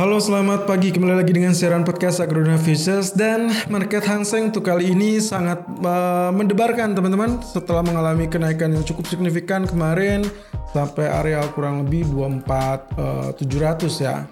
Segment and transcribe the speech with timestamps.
[0.00, 0.96] Halo selamat pagi.
[0.96, 5.60] Kembali lagi dengan siaran podcast Agrodana Futures dan market Hang Seng untuk kali ini sangat
[5.84, 7.36] uh, mendebarkan teman-teman.
[7.44, 10.24] Setelah mengalami kenaikan yang cukup signifikan kemarin
[10.72, 14.24] sampai area kurang lebih 24 uh, 700 ya.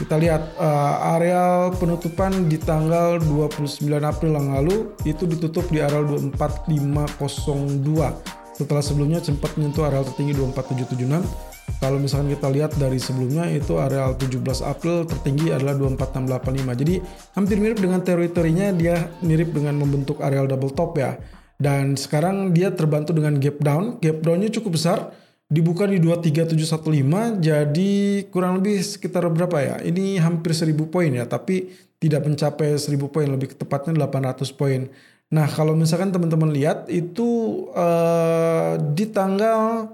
[0.00, 3.68] Kita lihat uh, areal penutupan di tanggal 29
[4.00, 11.55] April yang lalu itu ditutup di areal 24502 setelah sebelumnya sempat menyentuh areal tertinggi 24776
[11.76, 16.80] kalau misalkan kita lihat dari sebelumnya itu areal 17 April tertinggi adalah 24685.
[16.80, 16.94] Jadi
[17.36, 21.20] hampir mirip dengan teritorinya dia mirip dengan membentuk areal double top ya.
[21.56, 24.00] Dan sekarang dia terbantu dengan gap down.
[24.00, 25.12] Gap downnya cukup besar.
[25.46, 27.92] Dibuka di 23715 jadi
[28.34, 29.76] kurang lebih sekitar berapa ya?
[29.78, 31.70] Ini hampir 1000 poin ya, tapi
[32.02, 34.90] tidak mencapai 1000 poin, lebih tepatnya 800 poin.
[35.30, 39.86] Nah, kalau misalkan teman-teman lihat itu uh, di tanggal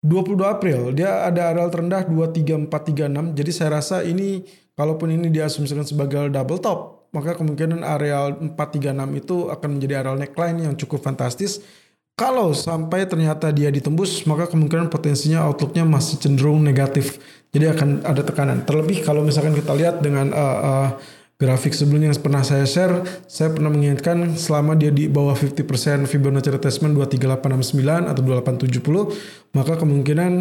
[0.00, 3.36] 22 April dia ada areal terendah 23436.
[3.36, 9.36] Jadi saya rasa ini kalaupun ini diasumsikan sebagai double top, maka kemungkinan areal 436 itu
[9.52, 11.60] akan menjadi areal neckline yang cukup fantastis.
[12.16, 17.16] Kalau sampai ternyata dia ditembus, maka kemungkinan potensinya outlooknya masih cenderung negatif.
[17.52, 18.64] Jadi akan ada tekanan.
[18.68, 20.88] Terlebih kalau misalkan kita lihat dengan uh, uh,
[21.40, 26.52] grafik sebelumnya yang pernah saya share, saya pernah mengingatkan selama dia di bawah 50% Fibonacci
[26.52, 28.22] retracement 23869 atau
[28.68, 30.32] 2870, maka kemungkinan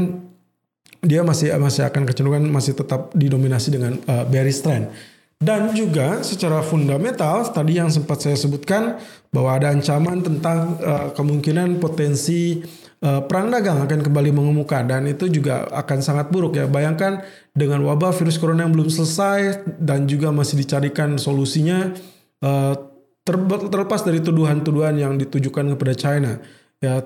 [0.99, 4.91] dia masih masih akan kecenderungan masih tetap didominasi dengan uh, bearish trend.
[5.39, 8.99] Dan juga secara fundamental tadi yang sempat saya sebutkan
[9.31, 12.59] bahwa ada ancaman tentang uh, kemungkinan potensi
[12.99, 16.67] uh, perang dagang akan kembali mengemuka dan itu juga akan sangat buruk ya.
[16.67, 17.23] Bayangkan
[17.55, 21.95] dengan wabah virus corona yang belum selesai dan juga masih dicarikan solusinya
[22.43, 22.75] uh,
[23.23, 26.35] terlepas dari tuduhan-tuduhan yang ditujukan kepada China
[26.83, 27.03] ya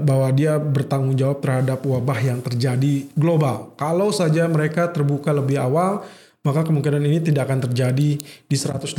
[0.00, 3.76] bahwa dia bertanggung jawab terhadap wabah yang terjadi global.
[3.76, 6.04] Kalau saja mereka terbuka lebih awal
[6.42, 8.98] maka kemungkinan ini tidak akan terjadi di 183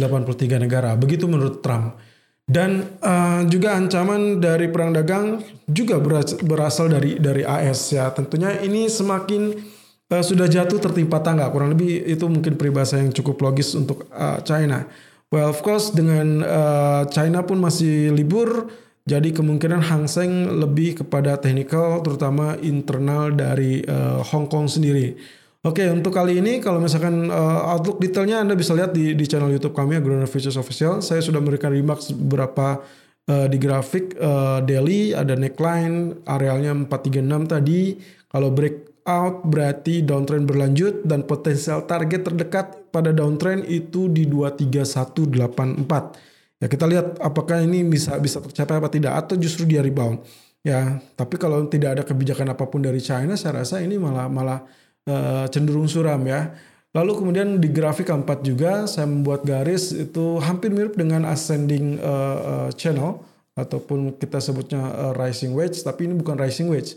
[0.63, 0.95] negara.
[0.95, 1.99] Begitu menurut Trump.
[2.43, 5.95] Dan uh, juga ancaman dari perang dagang juga
[6.43, 8.11] berasal dari dari AS ya.
[8.11, 9.55] Tentunya ini semakin
[10.11, 11.47] uh, sudah jatuh tertimpa tangga.
[11.47, 14.83] Kurang lebih itu mungkin peribahasa yang cukup logis untuk uh, China.
[15.31, 18.69] Well, of course dengan uh, China pun masih libur,
[19.07, 25.17] jadi kemungkinan Hang Seng lebih kepada technical, terutama internal dari uh, Hong Kong sendiri.
[25.63, 29.47] Oke, untuk kali ini kalau misalkan uh, outlook detailnya Anda bisa lihat di di channel
[29.47, 30.99] YouTube kami Agronomer Futures Official.
[30.99, 32.83] Saya sudah memberikan remarks beberapa
[33.31, 37.95] uh, di grafik uh, daily ada neckline arealnya 436 tadi.
[38.27, 46.59] Kalau breakout berarti downtrend berlanjut dan potensial target terdekat pada downtrend itu di 23184.
[46.59, 50.19] Ya kita lihat apakah ini bisa bisa tercapai apa tidak atau justru dia rebound.
[50.63, 54.63] Ya, tapi kalau tidak ada kebijakan apa pun dari China saya rasa ini malah malah
[55.07, 56.53] uh, cenderung suram ya.
[56.93, 62.69] Lalu kemudian di grafik keempat juga saya membuat garis itu hampir mirip dengan ascending uh,
[62.69, 63.25] uh, channel
[63.57, 66.93] ataupun kita sebutnya uh, rising wedge tapi ini bukan rising wedge.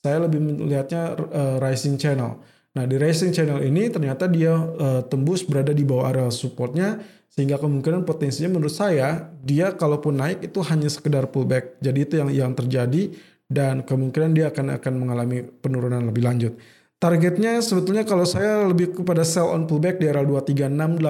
[0.00, 2.38] Saya lebih melihatnya uh, rising channel.
[2.78, 7.58] Nah di rising channel ini ternyata dia uh, tembus berada di bawah area supportnya sehingga
[7.58, 11.82] kemungkinan potensinya menurut saya dia kalaupun naik itu hanya sekedar pullback.
[11.82, 13.10] Jadi itu yang yang terjadi
[13.50, 16.54] dan kemungkinan dia akan akan mengalami penurunan lebih lanjut.
[17.00, 21.00] Targetnya sebetulnya kalau saya lebih kepada sell on pullback di area 23685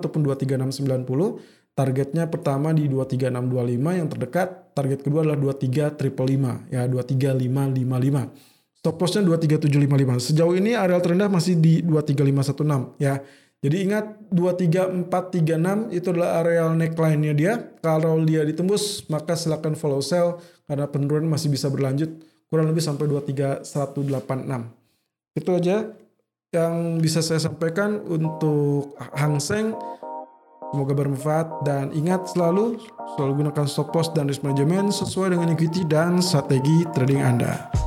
[0.00, 1.76] ataupun 23690.
[1.76, 4.72] Targetnya pertama di 23625 yang terdekat.
[4.72, 8.32] Target kedua adalah 23555 ya 23555.
[8.80, 10.24] Stop lossnya 23755.
[10.24, 13.20] Sejauh ini area terendah masih di 23516 ya.
[13.60, 17.60] Jadi ingat 23436 itu adalah areal neckline-nya dia.
[17.84, 22.08] Kalau dia ditembus maka silakan follow sell karena penurunan masih bisa berlanjut
[22.48, 24.85] kurang lebih sampai 23186.
[25.36, 25.92] Itu aja
[26.56, 29.76] yang bisa saya sampaikan untuk Hang Seng.
[30.72, 32.80] Semoga bermanfaat dan ingat selalu
[33.14, 37.85] selalu gunakan stop loss dan risk management sesuai dengan equity dan strategi trading Anda.